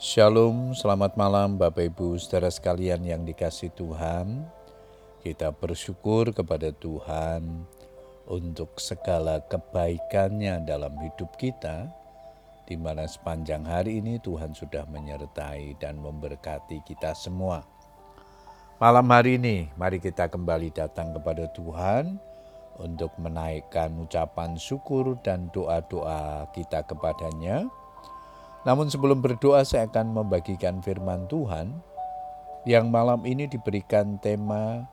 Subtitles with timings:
[0.00, 4.48] Shalom, selamat malam Bapak Ibu saudara sekalian yang dikasih Tuhan.
[5.20, 7.68] Kita bersyukur kepada Tuhan
[8.24, 11.92] untuk segala kebaikannya dalam hidup kita,
[12.64, 17.60] di mana sepanjang hari ini Tuhan sudah menyertai dan memberkati kita semua.
[18.80, 22.16] Malam hari ini, mari kita kembali datang kepada Tuhan
[22.80, 27.68] untuk menaikkan ucapan syukur dan doa-doa kita kepadanya.
[28.62, 31.72] Namun sebelum berdoa saya akan membagikan firman Tuhan
[32.68, 34.84] yang malam ini diberikan tema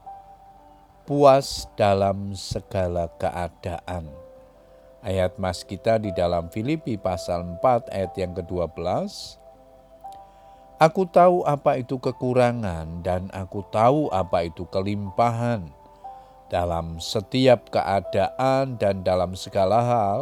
[1.03, 4.07] puas dalam segala keadaan.
[5.03, 8.79] Ayat mas kita di dalam Filipi pasal 4 ayat yang ke-12.
[10.77, 15.73] Aku tahu apa itu kekurangan dan aku tahu apa itu kelimpahan
[16.47, 20.19] dalam setiap keadaan dan dalam segala hal,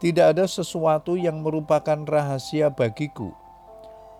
[0.00, 3.36] tidak ada sesuatu yang merupakan rahasia bagiku,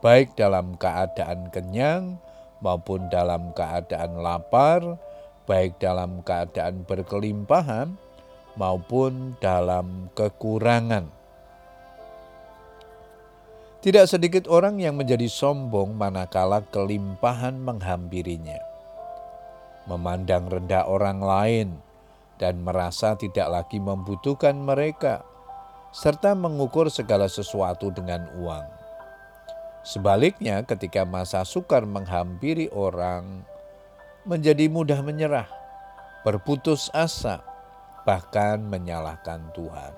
[0.05, 2.20] baik dalam keadaan kenyang
[2.61, 5.00] maupun dalam keadaan lapar,
[5.48, 7.97] baik dalam keadaan berkelimpahan
[8.61, 11.09] maupun dalam kekurangan.
[13.81, 18.70] Tidak sedikit orang yang menjadi sombong manakala kelimpahan menghampirinya
[19.91, 21.69] memandang rendah orang lain,
[22.39, 25.27] dan merasa tidak lagi membutuhkan mereka,
[25.91, 28.66] serta mengukur segala sesuatu dengan uang.
[29.83, 33.42] Sebaliknya, ketika masa sukar menghampiri orang,
[34.28, 35.48] menjadi mudah menyerah,
[36.22, 37.41] berputus asa,
[38.05, 39.92] bahkan menyalahkan Tuhan.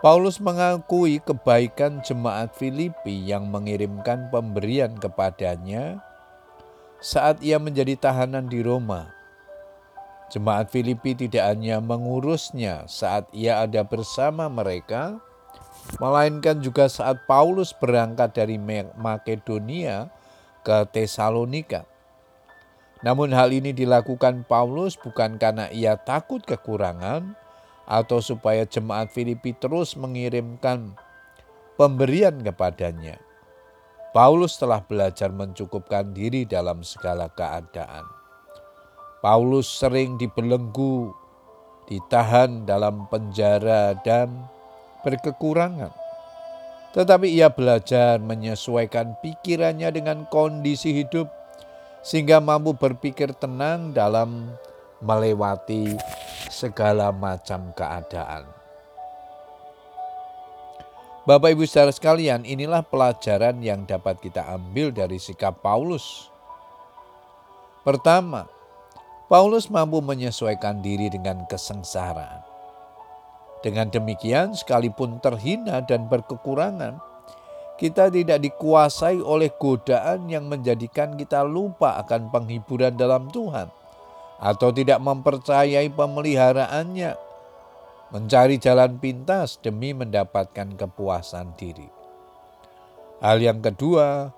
[0.00, 6.00] Paulus mengakui kebaikan jemaat Filipi yang mengirimkan pemberian kepadanya
[7.04, 9.19] saat ia menjadi tahanan di Roma.
[10.30, 15.18] Jemaat Filipi tidak hanya mengurusnya saat ia ada bersama mereka,
[15.98, 18.54] melainkan juga saat Paulus berangkat dari
[18.94, 20.06] Makedonia
[20.62, 21.82] ke Tesalonika.
[23.02, 27.34] Namun hal ini dilakukan Paulus bukan karena ia takut kekurangan
[27.90, 30.94] atau supaya jemaat Filipi terus mengirimkan
[31.74, 33.18] pemberian kepadanya
[34.10, 38.19] Paulus telah belajar mencukupkan diri dalam segala keadaan.
[39.20, 41.12] Paulus sering dibelenggu,
[41.84, 44.48] ditahan dalam penjara, dan
[45.04, 45.92] berkekurangan.
[46.96, 51.28] Tetapi ia belajar menyesuaikan pikirannya dengan kondisi hidup,
[52.00, 54.56] sehingga mampu berpikir tenang dalam
[55.04, 56.00] melewati
[56.48, 58.48] segala macam keadaan.
[61.28, 66.32] Bapak Ibu saudara sekalian, inilah pelajaran yang dapat kita ambil dari sikap Paulus.
[67.84, 68.48] Pertama,
[69.30, 72.42] Paulus mampu menyesuaikan diri dengan kesengsaraan.
[73.62, 76.98] Dengan demikian, sekalipun terhina dan berkekurangan,
[77.78, 83.70] kita tidak dikuasai oleh godaan yang menjadikan kita lupa akan penghiburan dalam Tuhan,
[84.42, 87.14] atau tidak mempercayai pemeliharaannya
[88.10, 91.86] mencari jalan pintas demi mendapatkan kepuasan diri.
[93.22, 94.34] Hal yang kedua,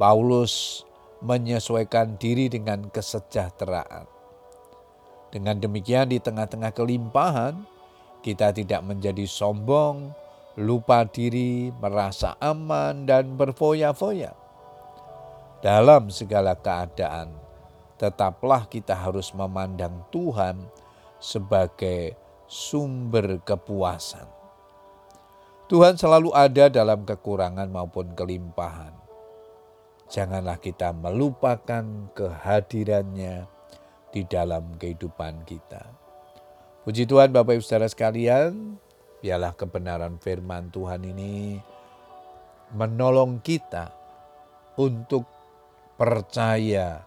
[0.00, 0.80] Paulus
[1.20, 4.19] menyesuaikan diri dengan kesejahteraan.
[5.30, 7.62] Dengan demikian, di tengah-tengah kelimpahan,
[8.20, 10.10] kita tidak menjadi sombong,
[10.58, 14.34] lupa diri, merasa aman, dan berfoya-foya.
[15.62, 17.30] Dalam segala keadaan,
[17.94, 20.66] tetaplah kita harus memandang Tuhan
[21.22, 22.18] sebagai
[22.50, 24.26] sumber kepuasan.
[25.70, 28.90] Tuhan selalu ada dalam kekurangan maupun kelimpahan.
[30.10, 33.59] Janganlah kita melupakan kehadirannya
[34.10, 35.86] di dalam kehidupan kita.
[36.82, 38.78] Puji Tuhan Bapak Ibu Saudara sekalian,
[39.20, 41.60] biarlah kebenaran firman Tuhan ini
[42.74, 43.92] menolong kita
[44.78, 45.26] untuk
[46.00, 47.04] percaya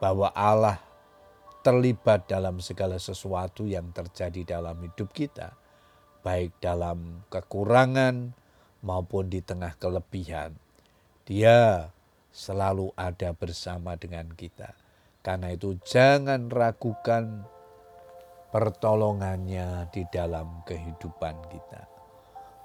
[0.00, 0.80] bahwa Allah
[1.60, 5.52] terlibat dalam segala sesuatu yang terjadi dalam hidup kita,
[6.24, 8.32] baik dalam kekurangan
[8.80, 10.56] maupun di tengah kelebihan.
[11.28, 11.92] Dia
[12.32, 14.79] selalu ada bersama dengan kita.
[15.20, 17.44] Karena itu, jangan ragukan
[18.50, 21.82] pertolongannya di dalam kehidupan kita.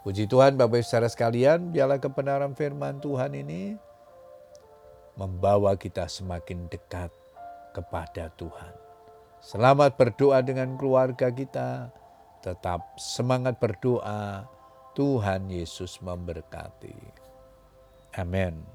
[0.06, 3.74] Puji Tuhan, Bapak Ibu saudara sekalian, biarlah kebenaran firman Tuhan ini
[5.18, 7.10] membawa kita semakin dekat
[7.74, 8.74] kepada Tuhan.
[9.42, 11.90] Selamat berdoa dengan keluarga kita.
[12.42, 14.46] Tetap semangat berdoa.
[14.96, 16.96] Tuhan Yesus memberkati.
[18.16, 18.75] Amin.